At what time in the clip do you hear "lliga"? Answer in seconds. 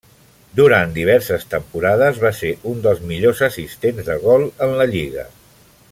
4.97-5.29